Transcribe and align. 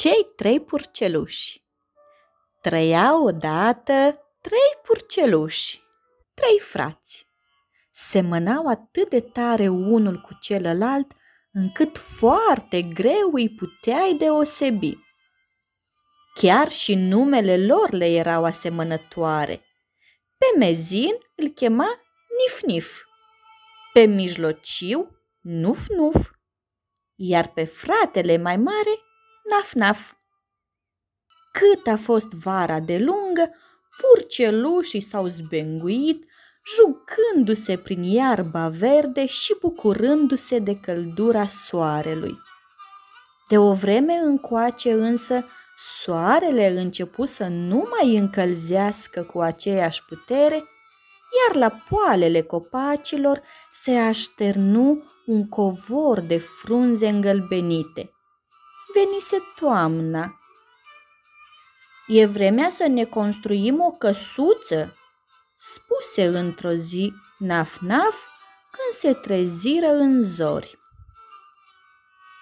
Cei 0.00 0.32
trei 0.36 0.60
purceluși 0.60 1.60
Trăiau 2.60 3.24
odată 3.24 4.18
trei 4.40 4.80
purceluși, 4.82 5.80
trei 6.34 6.58
frați. 6.60 7.26
Semănau 7.90 8.66
atât 8.66 9.08
de 9.08 9.20
tare 9.20 9.68
unul 9.68 10.20
cu 10.20 10.38
celălalt, 10.40 11.12
încât 11.52 11.98
foarte 11.98 12.82
greu 12.82 13.30
îi 13.32 13.48
puteai 13.48 14.14
deosebi. 14.18 14.96
Chiar 16.34 16.68
și 16.68 16.94
numele 16.94 17.66
lor 17.66 17.90
le 17.90 18.06
erau 18.06 18.44
asemănătoare. 18.44 19.60
Pe 20.36 20.58
mezin 20.58 21.14
îl 21.36 21.48
chema 21.48 21.88
Nif-Nif, 22.38 22.88
pe 23.92 24.04
mijlociu 24.04 25.08
Nuf-Nuf, 25.40 26.30
iar 27.14 27.48
pe 27.48 27.64
fratele 27.64 28.36
mai 28.36 28.56
mare 28.56 29.02
Naf-Naf. 29.50 30.12
Cât 31.52 31.86
a 31.86 31.96
fost 31.96 32.28
vara 32.28 32.80
de 32.80 32.98
lungă, 32.98 33.54
purcelușii 34.00 35.00
s-au 35.00 35.26
zbenguit, 35.26 36.24
jucându-se 36.76 37.76
prin 37.76 38.02
iarba 38.02 38.68
verde 38.68 39.26
și 39.26 39.56
bucurându-se 39.60 40.58
de 40.58 40.76
căldura 40.76 41.46
soarelui. 41.46 42.38
De 43.48 43.58
o 43.58 43.72
vreme 43.72 44.14
încoace 44.14 44.92
însă, 44.92 45.44
soarele 46.02 46.80
începu 46.80 47.24
să 47.24 47.46
nu 47.46 47.88
mai 47.90 48.16
încălzească 48.16 49.22
cu 49.22 49.40
aceeași 49.40 50.04
putere, 50.04 50.64
iar 51.46 51.56
la 51.56 51.82
poalele 51.88 52.42
copacilor 52.42 53.42
se 53.72 53.96
așternu 53.96 55.02
un 55.26 55.48
covor 55.48 56.20
de 56.20 56.38
frunze 56.38 57.08
îngălbenite. 57.08 58.12
Venise 58.94 59.38
toamna. 59.56 60.40
E 62.06 62.26
vremea 62.26 62.68
să 62.68 62.86
ne 62.86 63.04
construim 63.04 63.80
o 63.80 63.90
căsuță, 63.90 64.96
spuse 65.56 66.26
într-o 66.26 66.70
zi 66.70 67.12
Naf-Naf 67.38 68.16
când 68.70 68.92
se 68.92 69.12
treziră 69.14 69.86
în 69.86 70.22
zori. 70.22 70.78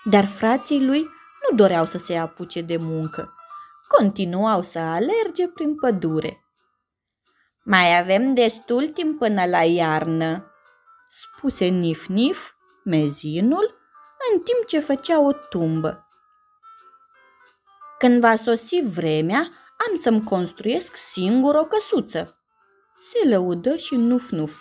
Dar 0.05 0.27
frații 0.27 0.85
lui 0.85 1.03
nu 1.03 1.57
doreau 1.57 1.85
să 1.85 1.99
se 1.99 2.17
apuce 2.17 2.61
de 2.61 2.77
muncă. 2.77 3.35
Continuau 3.89 4.63
să 4.63 4.79
alerge 4.79 5.49
prin 5.55 5.75
pădure. 5.75 6.45
Mai 7.65 7.99
avem 7.99 8.35
destul 8.35 8.89
timp 8.89 9.19
până 9.19 9.47
la 9.47 9.63
iarnă, 9.63 10.51
spuse 11.09 11.67
Nif-Nif, 11.67 12.39
mezinul, 12.85 13.75
în 14.33 14.41
timp 14.41 14.67
ce 14.67 14.81
făcea 14.81 15.21
o 15.21 15.33
tumbă. 15.33 16.06
Când 17.99 18.21
va 18.21 18.37
sosi 18.37 18.83
vremea, 18.83 19.51
am 19.89 19.97
să-mi 19.97 20.25
construiesc 20.25 20.97
singur 20.97 21.55
o 21.55 21.65
căsuță. 21.65 22.41
Se 22.95 23.29
lăudă 23.29 23.77
și 23.77 23.95
Nuf-Nuf. 23.95 24.55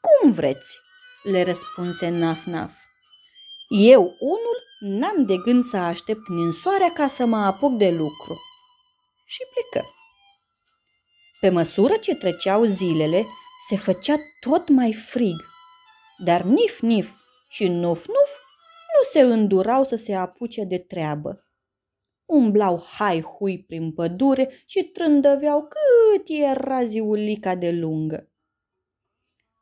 Cum 0.00 0.32
vreți, 0.32 0.80
le 1.22 1.42
răspunse 1.42 2.08
Naf-Naf. 2.08 2.70
Eu, 3.68 4.16
unul, 4.18 4.58
n-am 4.78 5.24
de 5.24 5.36
gând 5.36 5.64
să 5.64 5.76
aștept 5.76 6.28
ninsoarea 6.28 6.92
ca 6.92 7.06
să 7.06 7.24
mă 7.24 7.36
apuc 7.36 7.72
de 7.76 7.90
lucru. 7.90 8.40
Și 9.26 9.42
plecă. 9.52 9.88
Pe 11.40 11.48
măsură 11.48 11.96
ce 11.96 12.14
treceau 12.14 12.64
zilele, 12.64 13.26
se 13.68 13.76
făcea 13.76 14.16
tot 14.40 14.68
mai 14.68 14.92
frig, 14.92 15.36
dar 16.18 16.42
Nif-Nif 16.42 17.08
și 17.48 17.66
Nuf-Nuf 17.66 18.30
nu 18.94 19.02
se 19.10 19.20
îndurau 19.20 19.84
să 19.84 19.96
se 19.96 20.14
apuce 20.14 20.64
de 20.64 20.78
treabă. 20.78 21.45
Umblau 22.26 22.86
hai-hui 22.98 23.64
prin 23.66 23.92
pădure 23.92 24.62
și 24.66 24.82
trândăveau 24.82 25.68
cât 25.68 26.26
era 26.26 26.84
ziulica 26.84 27.54
de 27.54 27.70
lungă. 27.70 28.30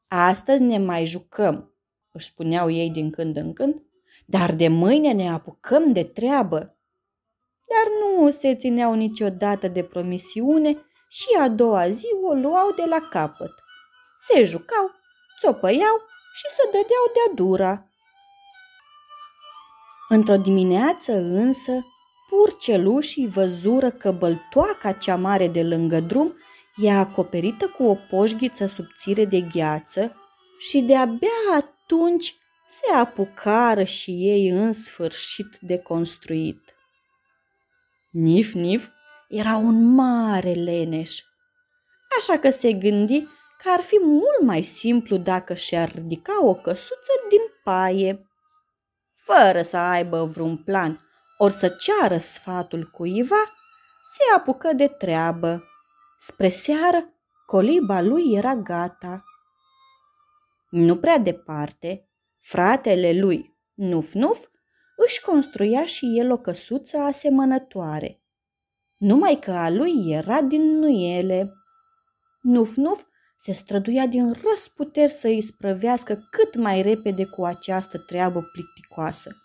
Astăzi 0.09 0.63
ne 0.63 0.79
mai 0.79 1.05
jucăm, 1.05 1.75
își 2.13 2.27
spuneau 2.27 2.71
ei 2.71 2.91
din 2.91 3.11
când 3.11 3.37
în 3.37 3.53
când, 3.53 3.83
dar 4.27 4.55
de 4.55 4.69
mâine 4.69 5.13
ne 5.13 5.31
apucăm 5.31 5.93
de 5.93 6.05
treabă. 6.05 6.79
Dar 7.69 7.93
nu 8.01 8.31
se 8.31 8.55
țineau 8.55 8.95
niciodată 8.95 9.69
de 9.69 9.85
promisiune 9.85 10.71
și 11.09 11.27
a 11.41 11.49
doua 11.49 11.89
zi 11.89 12.07
o 12.23 12.33
luau 12.33 12.71
de 12.71 12.85
la 12.85 13.01
capăt. 13.01 13.53
Se 14.27 14.43
jucau, 14.43 14.91
țopăiau 15.41 16.01
și 16.35 16.47
se 16.49 16.63
dădeau 16.65 17.13
de-a 17.13 17.35
dura. 17.35 17.89
Într-o 20.09 20.37
dimineață 20.37 21.13
însă, 21.13 21.87
purcelușii 22.35 23.27
văzură 23.27 23.91
că 23.91 24.11
băltoaca 24.11 24.93
cea 24.93 25.17
mare 25.17 25.49
de 25.49 25.63
lângă 25.63 26.01
drum 26.01 26.37
e 26.77 26.91
acoperită 26.91 27.69
cu 27.69 27.85
o 27.85 27.95
poșghiță 27.95 28.67
subțire 28.67 29.25
de 29.25 29.41
gheață 29.41 30.17
și 30.59 30.81
de-abia 30.81 31.29
atunci 31.57 32.35
se 32.69 32.93
apucară 32.93 33.83
și 33.83 34.11
ei 34.11 34.49
în 34.49 34.73
sfârșit 34.73 35.59
de 35.61 35.79
construit. 35.79 36.75
Nif-Nif 38.11 38.83
era 39.29 39.57
un 39.57 39.95
mare 39.95 40.53
leneș, 40.53 41.21
așa 42.19 42.39
că 42.39 42.51
se 42.51 42.73
gândi 42.73 43.23
că 43.59 43.71
ar 43.77 43.81
fi 43.81 43.99
mult 44.03 44.41
mai 44.43 44.63
simplu 44.63 45.17
dacă 45.17 45.55
și-ar 45.55 45.91
ridica 45.95 46.45
o 46.45 46.55
căsuță 46.55 47.13
din 47.29 47.41
paie. 47.65 48.29
Fără 49.15 49.63
să 49.63 49.77
aibă 49.77 50.25
vreun 50.25 50.57
plan, 50.57 51.04
ori 51.39 51.53
să 51.53 51.69
ceară 51.69 52.19
sfatul 52.19 52.85
cuiva, 52.93 53.55
se 54.03 54.35
apucă 54.37 54.73
de 54.73 54.89
treabă. 54.89 55.65
Spre 56.19 56.49
seară, 56.49 57.15
coliba 57.47 58.01
lui 58.01 58.33
era 58.33 58.55
gata. 58.55 59.25
Nu 60.71 60.97
prea 60.97 61.19
departe, 61.19 62.09
fratele 62.39 63.19
lui, 63.19 63.57
Nuf-Nuf, 63.75 64.45
își 64.97 65.21
construia 65.21 65.85
și 65.85 66.19
el 66.19 66.33
o 66.33 66.37
căsuță 66.37 66.99
asemănătoare. 66.99 68.23
Numai 68.99 69.39
că 69.39 69.51
a 69.51 69.71
lui 69.71 70.11
era 70.11 70.41
din 70.41 70.79
nuiele. 70.79 71.53
Nuf-Nuf 72.41 73.03
se 73.37 73.53
străduia 73.53 74.07
din 74.07 74.35
răsputeri 74.45 75.13
să 75.13 75.27
îi 75.27 75.41
sprăvească 75.41 76.29
cât 76.31 76.57
mai 76.57 76.83
repede 76.83 77.25
cu 77.25 77.45
această 77.45 77.99
treabă 77.99 78.43
plicticoasă 78.53 79.44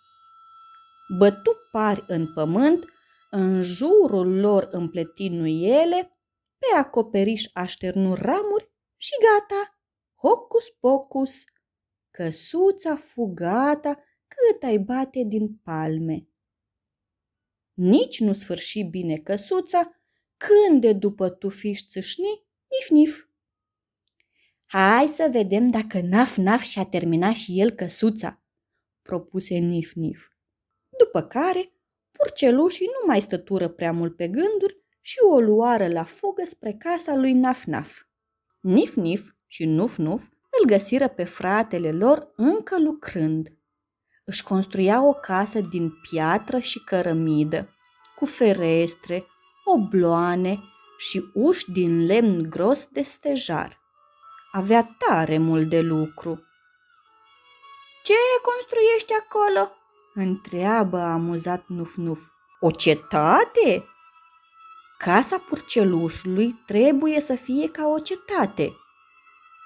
bătu 1.17 1.51
pari 1.71 2.03
în 2.07 2.33
pământ, 2.33 2.85
în 3.31 3.61
jurul 3.61 4.39
lor 4.39 4.67
împleti 4.71 5.29
nuiele, 5.29 6.17
pe 6.57 6.77
acoperiș 6.77 7.45
așternu 7.53 8.13
ramuri 8.13 8.71
și 8.97 9.11
gata, 9.21 9.79
hocus 10.15 10.69
pocus, 10.79 11.43
căsuța 12.11 12.95
fugata 12.95 14.03
cât 14.27 14.63
ai 14.63 14.77
bate 14.77 15.23
din 15.23 15.55
palme. 15.55 16.27
Nici 17.73 18.19
nu 18.19 18.33
sfârși 18.33 18.83
bine 18.83 19.17
căsuța, 19.17 20.01
când 20.37 20.81
de 20.81 20.93
după 20.93 21.29
tufiș 21.29 21.85
țâșni, 21.87 22.47
nif-nif. 22.67 23.27
Hai 24.65 25.07
să 25.07 25.27
vedem 25.31 25.67
dacă 25.67 26.01
Naf-Naf 26.01 26.61
și-a 26.61 26.85
terminat 26.85 27.33
și 27.33 27.59
el 27.59 27.71
căsuța, 27.71 28.43
propuse 29.01 29.57
Nif-Nif 29.57 30.38
după 31.03 31.21
care 31.21 31.71
purcelușii 32.11 32.85
nu 32.85 33.07
mai 33.07 33.21
stătură 33.21 33.67
prea 33.67 33.91
mult 33.91 34.15
pe 34.15 34.27
gânduri 34.27 34.77
și 35.01 35.17
o 35.31 35.39
luară 35.39 35.87
la 35.87 36.03
fugă 36.03 36.43
spre 36.45 36.73
casa 36.73 37.15
lui 37.15 37.33
Naf-Naf. 37.33 37.99
Nif-Nif 38.61 39.21
și 39.47 39.65
Nuf-Nuf 39.65 40.23
îl 40.59 40.65
găsiră 40.65 41.07
pe 41.07 41.23
fratele 41.23 41.91
lor 41.91 42.31
încă 42.35 42.79
lucrând. 42.79 43.53
Își 44.25 44.43
construia 44.43 45.03
o 45.03 45.13
casă 45.13 45.59
din 45.59 45.91
piatră 46.09 46.59
și 46.59 46.83
cărămidă, 46.83 47.73
cu 48.15 48.25
ferestre, 48.25 49.25
obloane 49.63 50.59
și 50.97 51.23
uși 51.33 51.71
din 51.71 52.05
lemn 52.05 52.49
gros 52.49 52.85
de 52.85 53.01
stejar. 53.01 53.79
Avea 54.51 54.97
tare 54.97 55.37
mult 55.37 55.69
de 55.69 55.79
lucru. 55.79 56.43
Ce 58.03 58.13
construiești 58.41 59.13
acolo?" 59.13 59.78
Întreabă 60.21 60.99
amuzat 60.99 61.63
Nuf-Nuf. 61.67 62.21
O 62.59 62.71
cetate? 62.71 63.85
Casa 64.97 65.37
purcelușului 65.37 66.61
trebuie 66.65 67.19
să 67.19 67.35
fie 67.35 67.69
ca 67.69 67.87
o 67.87 67.99
cetate, 67.99 68.73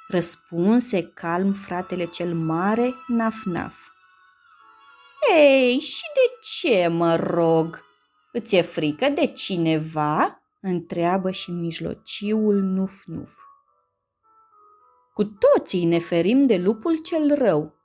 răspunse 0.07 1.03
calm 1.03 1.53
fratele 1.53 2.05
cel 2.05 2.33
mare, 2.33 2.93
Naf-Naf. 3.07 3.73
Ei, 5.35 5.79
și 5.79 6.03
de 6.13 6.37
ce, 6.41 6.87
mă 6.87 7.15
rog? 7.15 7.85
Îți 8.31 8.55
e 8.55 8.61
frică 8.61 9.09
de 9.09 9.27
cineva? 9.27 10.37
întreabă 10.61 11.31
și 11.31 11.51
mijlociul 11.51 12.61
Nuf-Nuf. 12.61 13.31
Cu 15.13 15.23
toții 15.23 15.85
ne 15.85 15.99
ferim 15.99 16.45
de 16.45 16.57
lupul 16.57 16.97
cel 16.97 17.35
rău, 17.35 17.75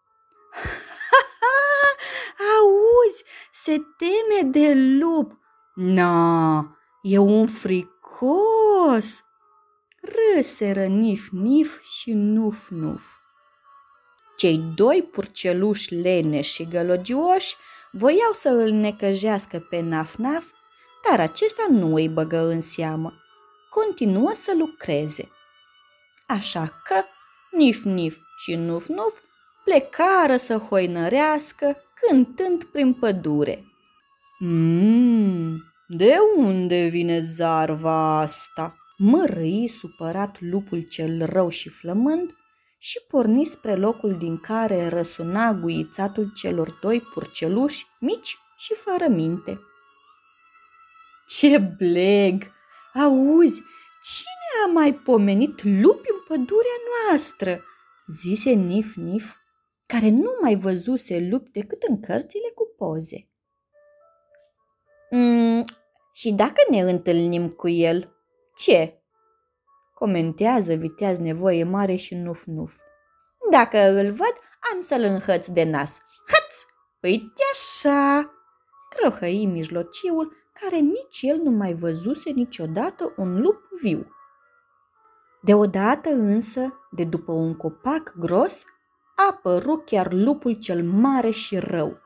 auzi, 3.08 3.24
se 3.52 3.80
teme 3.96 4.50
de 4.50 4.72
lup. 4.74 5.32
Na, 5.74 6.76
e 7.02 7.18
un 7.18 7.46
fricos! 7.46 9.22
Râseră 10.00 10.86
nif-nif 10.86 11.82
și 11.82 12.12
nuf-nuf. 12.12 13.02
Cei 14.36 14.58
doi 14.74 15.08
purceluși 15.12 15.94
leneși 15.94 16.52
și 16.52 16.68
gălogioși 16.68 17.56
voiau 17.92 18.32
să 18.32 18.48
îl 18.48 18.70
necăjească 18.70 19.66
pe 19.70 19.80
Naf-Naf, 19.80 20.44
dar 21.08 21.20
acesta 21.20 21.66
nu 21.70 21.94
îi 21.94 22.08
băgă 22.08 22.38
în 22.38 22.60
seamă. 22.60 23.12
Continuă 23.70 24.32
să 24.34 24.54
lucreze. 24.58 25.28
Așa 26.26 26.82
că 26.84 27.04
Nif-Nif 27.50 28.16
și 28.36 28.54
Nuf-Nuf 28.54 29.20
plecară 29.64 30.36
să 30.36 30.56
hoinărească 30.56 31.82
cântând 32.00 32.64
prin 32.64 32.92
pădure. 32.92 33.64
Mmm, 34.38 35.62
de 35.86 36.16
unde 36.36 36.86
vine 36.86 37.20
zarva 37.20 38.18
asta? 38.18 38.76
Mărâi 38.96 39.68
supărat 39.68 40.36
lupul 40.40 40.80
cel 40.80 41.24
rău 41.24 41.48
și 41.48 41.68
flămând 41.68 42.34
și 42.78 43.00
porni 43.08 43.44
spre 43.44 43.74
locul 43.74 44.16
din 44.18 44.38
care 44.38 44.88
răsuna 44.88 45.52
guițatul 45.52 46.32
celor 46.34 46.78
doi 46.80 47.00
purceluși 47.00 47.86
mici 48.00 48.38
și 48.56 48.74
fără 48.74 49.08
minte. 49.08 49.60
Ce 51.26 51.58
bleg! 51.58 52.52
Auzi, 52.94 53.62
cine 54.02 54.66
a 54.66 54.72
mai 54.72 54.92
pomenit 54.94 55.62
lupi 55.62 56.08
în 56.10 56.20
pădurea 56.28 56.78
noastră? 57.06 57.62
zise 58.06 58.50
Nif-Nif, 58.50 59.24
care 59.92 60.08
nu 60.08 60.30
mai 60.40 60.56
văzuse 60.56 61.28
lupi 61.30 61.50
decât 61.50 61.82
în 61.82 62.00
cărțile 62.00 62.50
cu 62.54 62.74
poze. 62.76 63.28
Mm, 65.10 65.64
și 66.12 66.32
dacă 66.32 66.60
ne 66.70 66.80
întâlnim 66.80 67.48
cu 67.48 67.68
el, 67.68 68.16
ce? 68.56 69.02
comentează 69.94 70.74
viteaz 70.74 71.18
nevoie 71.18 71.64
mare 71.64 71.96
și 71.96 72.14
nuf-nuf. 72.14 72.76
Dacă 73.50 73.78
îl 73.78 74.10
văd, 74.10 74.34
am 74.72 74.80
să-l 74.80 75.02
înhăț 75.02 75.46
de 75.46 75.62
nas. 75.62 76.00
Hăț! 76.26 76.54
Uite 77.02 77.42
așa! 77.52 78.30
Crohăi 78.88 79.46
mijlociul, 79.46 80.36
care 80.52 80.76
nici 80.76 81.18
el 81.20 81.36
nu 81.36 81.50
mai 81.50 81.74
văzuse 81.74 82.30
niciodată 82.30 83.12
un 83.16 83.40
lup 83.40 83.60
viu. 83.82 84.12
Deodată 85.42 86.08
însă, 86.08 86.74
de 86.90 87.04
după 87.04 87.32
un 87.32 87.56
copac 87.56 88.14
gros, 88.18 88.64
a 89.18 89.26
apărut 89.30 89.84
chiar 89.84 90.12
lupul 90.12 90.52
cel 90.52 90.84
mare 90.84 91.30
și 91.30 91.58
rău. 91.58 91.98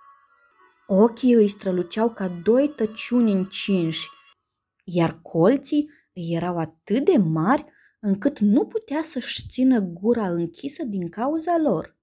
Ochii 0.86 1.32
îi 1.32 1.48
străluceau 1.48 2.10
ca 2.10 2.28
doi 2.28 2.68
tăciuni 2.68 3.32
încinși, 3.32 4.08
iar 4.84 5.18
colții 5.22 5.90
erau 6.12 6.56
atât 6.58 7.04
de 7.04 7.16
mari 7.16 7.64
încât 8.00 8.38
nu 8.38 8.66
putea 8.66 9.02
să-și 9.02 9.48
țină 9.48 9.80
gura 9.80 10.28
închisă 10.28 10.84
din 10.84 11.08
cauza 11.08 11.58
lor. 11.58 11.96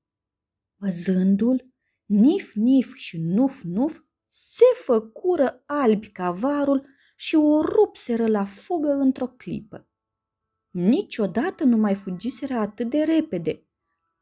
Văzându-l, 0.76 1.74
nif-nif 2.06 2.94
și 2.96 3.18
nuf-nuf 3.18 3.98
se 4.28 4.66
făcură 4.84 5.64
albi 5.66 6.10
ca 6.12 6.32
varul 6.32 6.86
și 7.16 7.36
o 7.36 7.62
rupseră 7.62 8.28
la 8.28 8.46
fugă 8.46 8.92
într-o 8.92 9.28
clipă. 9.28 9.88
Niciodată 10.70 11.64
nu 11.64 11.78
mai 11.78 11.96
fugiseră 11.96 12.54
atât 12.54 12.90
de 12.90 13.04
repede. 13.04 13.64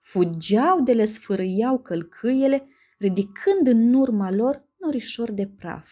Fugeau 0.09 0.81
de 0.81 0.93
le 0.93 1.05
sfârâiau 1.05 1.79
călcâiele, 1.79 2.67
ridicând 2.97 3.67
în 3.67 3.93
urma 3.93 4.31
lor 4.31 4.63
norișor 4.79 5.31
de 5.31 5.47
praf. 5.57 5.87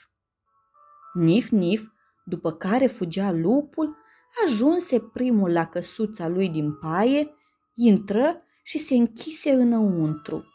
Nif-nif, 1.13 1.83
după 2.25 2.51
care 2.51 2.87
fugea 2.87 3.31
lupul, 3.31 3.97
ajunse 4.45 4.99
primul 4.99 5.51
la 5.51 5.65
căsuța 5.65 6.27
lui 6.27 6.49
din 6.49 6.73
paie, 6.73 7.33
intră 7.73 8.41
și 8.63 8.77
se 8.77 8.95
închise 8.95 9.51
înăuntru. 9.51 10.45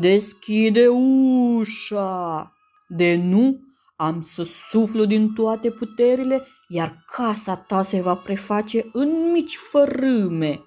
Deschide 0.00 0.88
ușa! 0.88 2.52
De 2.88 3.16
nu, 3.16 3.60
am 3.96 4.22
să 4.22 4.42
suflu 4.42 5.04
din 5.04 5.32
toate 5.32 5.70
puterile, 5.70 6.46
iar 6.68 7.04
casa 7.16 7.56
ta 7.56 7.82
se 7.82 8.00
va 8.00 8.16
preface 8.16 8.88
în 8.92 9.30
mici 9.32 9.56
fărâme, 9.56 10.60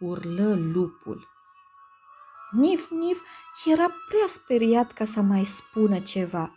urlă 0.00 0.54
lupul. 0.54 1.28
Nif-Nif 2.52 3.18
era 3.64 3.86
prea 4.08 4.26
speriat 4.26 4.92
ca 4.92 5.04
să 5.04 5.20
mai 5.20 5.44
spună 5.44 6.00
ceva. 6.00 6.54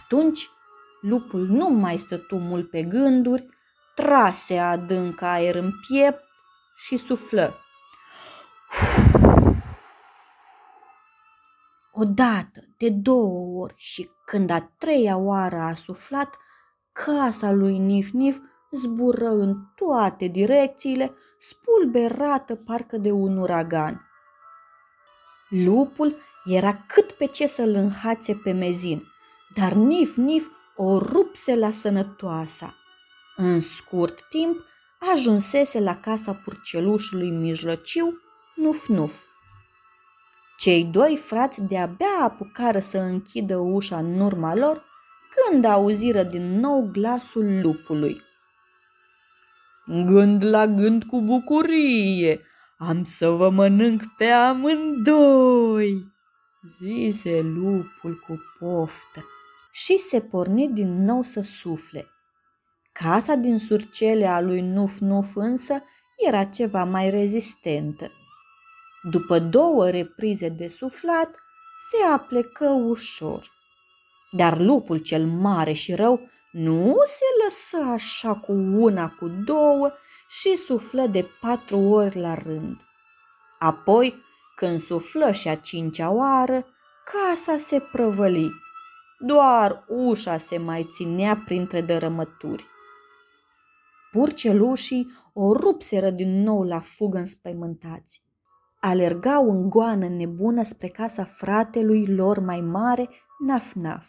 Atunci, 0.00 0.50
lupul 1.00 1.46
nu 1.46 1.68
mai 1.68 1.96
stătu 1.96 2.36
mult 2.36 2.70
pe 2.70 2.82
gânduri, 2.82 3.48
trase 3.94 4.58
adânc 4.58 5.20
aer 5.20 5.54
în 5.54 5.72
piept 5.86 6.24
și 6.76 6.96
suflă. 6.96 7.58
Odată, 11.92 12.60
de 12.78 12.90
două 12.90 13.62
ori 13.62 13.74
și 13.76 14.10
când 14.24 14.50
a 14.50 14.60
treia 14.78 15.16
oară 15.16 15.56
a 15.56 15.74
suflat, 15.74 16.36
casa 16.92 17.50
lui 17.50 17.78
Nif-Nif 17.78 18.36
zbură 18.74 19.28
în 19.28 19.56
toate 19.74 20.26
direcțiile, 20.26 21.14
spulberată 21.38 22.54
parcă 22.54 22.96
de 22.96 23.10
un 23.10 23.36
uragan. 23.36 24.08
Lupul 25.48 26.16
era 26.44 26.84
cât 26.86 27.12
pe 27.12 27.26
ce 27.26 27.46
să-l 27.46 27.74
înhațe 27.74 28.34
pe 28.34 28.52
mezin, 28.52 29.02
dar 29.54 29.72
Nif-Nif 29.72 30.44
o 30.76 30.98
rupse 30.98 31.56
la 31.56 31.70
sănătoasa. 31.70 32.74
În 33.36 33.60
scurt 33.60 34.26
timp, 34.28 34.56
ajunsese 35.12 35.80
la 35.80 35.96
casa 35.96 36.32
purcelușului 36.32 37.30
mijlociu, 37.30 38.18
Nuf-Nuf. 38.56 39.22
Cei 40.58 40.84
doi 40.84 41.16
frați 41.16 41.62
de-abia 41.62 42.06
apucară 42.22 42.78
să 42.78 42.98
închidă 42.98 43.56
ușa 43.56 43.98
în 43.98 44.20
urma 44.20 44.54
lor 44.54 44.84
când 45.34 45.64
auziră 45.64 46.22
din 46.22 46.60
nou 46.60 46.88
glasul 46.92 47.60
lupului. 47.62 48.22
Gând 49.86 50.44
la 50.44 50.66
gând 50.66 51.04
cu 51.04 51.20
bucurie, 51.20 52.40
am 52.78 53.04
să 53.04 53.28
vă 53.28 53.50
mănânc 53.50 54.02
pe 54.16 54.24
amândoi, 54.24 56.12
zise 56.78 57.40
lupul 57.40 58.24
cu 58.26 58.42
poftă 58.58 59.24
și 59.72 59.96
se 59.96 60.20
porni 60.20 60.68
din 60.68 61.04
nou 61.04 61.22
să 61.22 61.40
sufle. 61.40 62.06
Casa 62.92 63.34
din 63.34 63.58
surcele 63.58 64.26
a 64.26 64.40
lui 64.40 64.60
Nuf 64.60 64.98
Nuf 64.98 65.36
însă 65.36 65.82
era 66.26 66.44
ceva 66.44 66.84
mai 66.84 67.10
rezistentă. 67.10 68.12
După 69.10 69.38
două 69.38 69.90
reprize 69.90 70.48
de 70.48 70.68
suflat, 70.68 71.34
se 71.90 72.12
aplecă 72.12 72.66
ușor. 72.68 73.52
Dar 74.30 74.60
lupul 74.60 74.98
cel 74.98 75.26
mare 75.26 75.72
și 75.72 75.94
rău 75.94 76.28
nu 76.54 76.96
se 77.06 77.24
lăsă 77.44 77.90
așa 77.90 78.34
cu 78.34 78.52
una, 78.52 79.08
cu 79.08 79.28
două 79.28 79.92
și 80.28 80.56
suflă 80.56 81.06
de 81.06 81.26
patru 81.40 81.78
ori 81.78 82.18
la 82.20 82.34
rând. 82.34 82.80
Apoi, 83.58 84.14
când 84.56 84.80
suflă 84.80 85.30
și 85.30 85.48
a 85.48 85.54
cincea 85.54 86.10
oară, 86.10 86.66
casa 87.04 87.56
se 87.56 87.80
prăvăli. 87.92 88.50
Doar 89.18 89.84
ușa 89.88 90.36
se 90.36 90.58
mai 90.58 90.88
ținea 90.90 91.42
printre 91.44 91.80
dărămături. 91.80 92.66
Purcelușii 94.10 95.12
o 95.32 95.52
rupseră 95.52 96.10
din 96.10 96.42
nou 96.42 96.62
la 96.62 96.80
fugă 96.80 97.18
înspăimântați. 97.18 98.22
Alergau 98.80 99.50
în 99.50 99.68
goană 99.68 100.08
nebună 100.08 100.62
spre 100.62 100.88
casa 100.88 101.24
fratelui 101.24 102.14
lor 102.14 102.38
mai 102.38 102.60
mare, 102.60 103.08
Naf-Naf. 103.46 104.06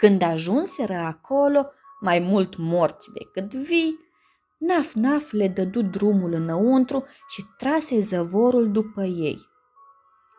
Când 0.00 0.22
ajunseră 0.22 0.94
acolo, 0.94 1.66
mai 2.00 2.18
mult 2.18 2.56
morți 2.56 3.10
decât 3.12 3.54
vii, 3.54 3.98
Naf-Naf 4.58 5.30
le 5.30 5.48
dădu 5.48 5.82
drumul 5.82 6.32
înăuntru 6.32 7.04
și 7.28 7.44
trase 7.56 8.00
zăvorul 8.00 8.70
după 8.70 9.02
ei. 9.02 9.48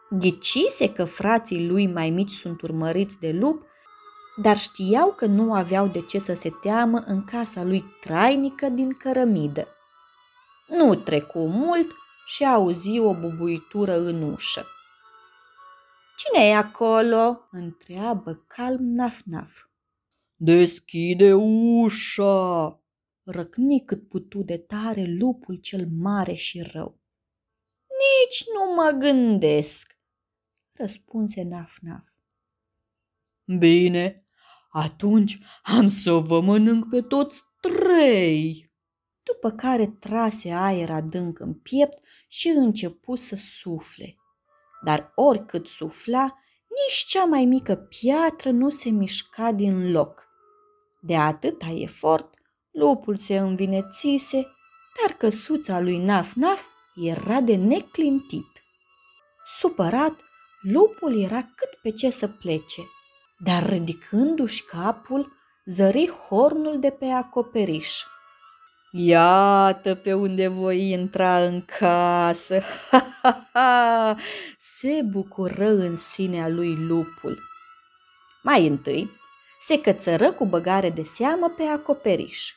Ghicise 0.09 0.93
că 0.93 1.03
frații 1.03 1.67
lui 1.67 1.87
mai 1.87 2.09
mici 2.09 2.31
sunt 2.31 2.61
urmăriți 2.61 3.19
de 3.19 3.31
lup 3.31 3.69
dar 4.35 4.57
știau 4.57 5.13
că 5.13 5.25
nu 5.25 5.53
aveau 5.53 5.87
de 5.87 6.01
ce 6.01 6.19
să 6.19 6.33
se 6.33 6.49
teamă 6.49 7.03
în 7.05 7.23
casa 7.23 7.63
lui 7.63 7.83
trainică 8.01 8.69
din 8.69 8.93
cărămidă. 8.93 9.67
Nu 10.67 10.95
trecu 10.95 11.39
mult 11.39 11.91
și 12.25 12.45
auzi 12.45 12.99
o 12.99 13.13
bubuitură 13.13 13.99
în 13.99 14.21
ușă. 14.21 14.65
Cine 16.33 16.45
e 16.45 16.55
acolo?" 16.55 17.47
întreabă 17.51 18.43
calm 18.47 18.83
Naf-Naf. 18.83 19.51
Deschide 20.35 21.33
ușa!" 21.33 22.83
răcni 23.23 23.85
cât 23.85 24.07
putu 24.07 24.43
de 24.43 24.57
tare 24.57 25.03
lupul 25.03 25.55
cel 25.55 25.87
mare 25.87 26.33
și 26.33 26.61
rău. 26.61 26.99
Nici 27.79 28.43
nu 28.53 28.73
mă 28.73 28.97
gândesc, 28.99 29.99
răspunse 30.71 31.43
Naf-Naf. 31.43 32.05
Bine, 33.57 34.25
atunci 34.69 35.39
am 35.63 35.87
să 35.87 36.11
vă 36.11 36.41
mănânc 36.41 36.89
pe 36.89 37.01
toți 37.01 37.41
trei. 37.61 38.73
După 39.23 39.51
care 39.51 39.87
trase 39.87 40.51
aer 40.51 40.89
adânc 40.89 41.39
în 41.39 41.53
piept 41.53 42.03
și 42.27 42.47
începu 42.47 43.15
să 43.15 43.35
sufle. 43.35 44.20
Dar 44.83 45.11
oricât 45.15 45.67
sufla, 45.67 46.41
nici 46.87 47.05
cea 47.07 47.25
mai 47.25 47.45
mică 47.45 47.75
piatră 47.75 48.51
nu 48.51 48.69
se 48.69 48.89
mișca 48.89 49.51
din 49.51 49.91
loc. 49.91 50.27
De 51.01 51.17
atâta 51.17 51.73
efort, 51.75 52.33
lupul 52.71 53.15
se 53.15 53.37
învinețise, 53.37 54.47
dar 55.01 55.17
căsuța 55.17 55.79
lui 55.79 55.97
Naf-Naf 55.97 56.65
era 56.95 57.41
de 57.41 57.55
neclintit. 57.55 58.63
Supărat, 59.45 60.15
lupul 60.61 61.21
era 61.21 61.41
cât 61.55 61.69
pe 61.81 61.91
ce 61.91 62.09
să 62.09 62.27
plece, 62.27 62.81
dar 63.37 63.69
ridicându-și 63.69 64.63
capul, 64.63 65.33
zări 65.65 66.07
hornul 66.07 66.79
de 66.79 66.89
pe 66.89 67.05
acoperiș. 67.05 68.03
Iată 68.93 69.95
pe 69.95 70.13
unde 70.13 70.47
voi 70.47 70.91
intra 70.91 71.43
în 71.43 71.65
casă! 71.79 72.61
Ha, 72.89 73.05
ha, 73.21 73.49
ha! 73.53 74.15
Se 74.59 75.01
bucură 75.09 75.67
în 75.67 75.95
sinea 75.95 76.47
lui 76.47 76.75
lupul. 76.75 77.39
Mai 78.43 78.67
întâi, 78.67 79.11
se 79.59 79.81
cățără 79.81 80.31
cu 80.31 80.45
băgare 80.45 80.89
de 80.89 81.03
seamă 81.03 81.53
pe 81.57 81.63
acoperiș. 81.63 82.53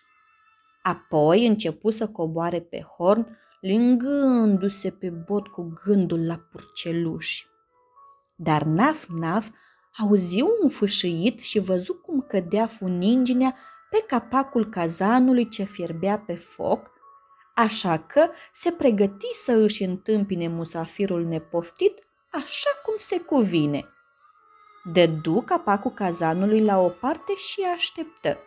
Apoi 0.83 1.47
începu 1.47 1.91
să 1.91 2.09
coboare 2.09 2.61
pe 2.61 2.81
horn, 2.81 3.39
lingându-se 3.61 4.91
pe 4.91 5.11
bot 5.11 5.47
cu 5.47 5.73
gândul 5.85 6.27
la 6.27 6.37
purceluși. 6.37 7.47
Dar 8.37 8.63
Naf-Naf 8.63 9.49
auzi 9.99 10.41
un 10.63 10.69
fâșâit 10.69 11.41
și 11.41 11.59
văzu 11.59 11.95
cum 11.95 12.21
cădea 12.21 12.67
funinginea 12.67 13.57
pe 13.95 14.05
capacul 14.07 14.69
cazanului 14.69 15.49
ce 15.49 15.65
fierbea 15.65 16.19
pe 16.19 16.35
foc, 16.35 16.91
așa 17.55 17.99
că 17.99 18.31
se 18.53 18.71
pregăti 18.71 19.35
să 19.35 19.53
își 19.53 19.83
întâmpine 19.83 20.49
musafirul 20.49 21.25
nepoftit 21.25 22.07
așa 22.31 22.71
cum 22.85 22.95
se 22.99 23.21
cuvine. 23.21 23.89
Dădu 24.93 25.43
capacul 25.47 25.91
cazanului 25.91 26.61
la 26.61 26.79
o 26.79 26.89
parte 26.89 27.35
și 27.35 27.61
așteptă. 27.75 28.39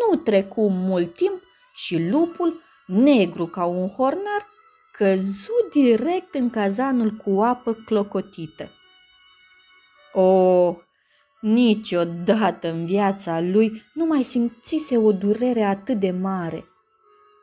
Nu 0.00 0.16
trecu 0.16 0.68
mult 0.68 1.14
timp 1.14 1.42
și 1.72 2.08
lupul, 2.08 2.60
negru 2.86 3.46
ca 3.46 3.64
un 3.64 3.88
hornar, 3.88 4.46
căzu 4.92 5.68
direct 5.70 6.34
în 6.34 6.50
cazanul 6.50 7.10
cu 7.10 7.42
apă 7.42 7.74
clocotită. 7.74 8.70
O, 10.12 10.74
niciodată 11.42 12.68
în 12.68 12.86
viața 12.86 13.40
lui 13.40 13.82
nu 13.92 14.04
mai 14.04 14.22
simțise 14.22 14.98
o 14.98 15.12
durere 15.12 15.62
atât 15.62 15.98
de 15.98 16.10
mare. 16.10 16.64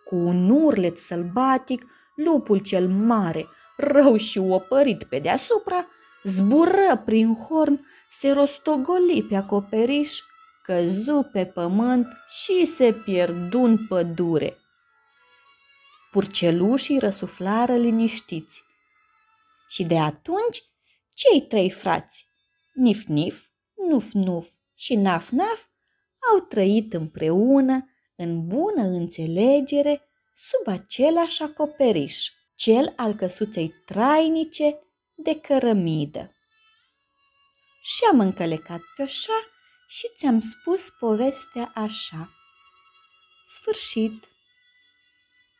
Cu 0.05 0.15
un 0.15 0.49
urlet 0.49 0.97
sălbatic, 0.97 1.85
lupul 2.15 2.59
cel 2.59 2.87
mare, 2.87 3.47
rău 3.77 4.15
și 4.15 4.37
opărit 4.37 5.03
pe 5.03 5.19
deasupra, 5.19 5.87
zbură 6.23 7.01
prin 7.05 7.33
horn, 7.33 7.85
se 8.09 8.31
rostogoli 8.31 9.25
pe 9.29 9.35
acoperiș, 9.35 10.19
căzu 10.63 11.29
pe 11.31 11.45
pământ 11.45 12.07
și 12.43 12.65
se 12.65 12.93
pierdu 12.93 13.61
în 13.61 13.87
pădure. 13.87 14.57
Purcelușii 16.11 16.99
răsuflară 16.99 17.75
liniștiți. 17.75 18.63
Și 19.67 19.83
de 19.83 19.99
atunci, 19.99 20.63
cei 21.13 21.41
trei 21.41 21.69
frați, 21.69 22.27
Nif-Nif, 22.73 23.49
Nuf-Nuf 23.87 24.47
și 24.75 24.95
Naf-Naf, 24.95 25.67
au 26.31 26.39
trăit 26.39 26.93
împreună 26.93 27.89
în 28.15 28.47
bună 28.47 28.81
înțelegere 28.81 30.09
sub 30.35 30.67
același 30.67 31.43
acoperiș, 31.43 32.29
cel 32.55 32.93
al 32.95 33.15
căsuței 33.15 33.73
trainice 33.85 34.79
de 35.15 35.39
cărămidă. 35.39 36.33
Și 37.81 38.03
am 38.11 38.19
încălecat 38.19 38.81
pe 38.95 39.01
așa 39.01 39.47
și 39.87 40.07
ți-am 40.15 40.39
spus 40.39 40.89
povestea 40.99 41.71
așa. 41.75 42.33
Sfârșit! 43.45 44.27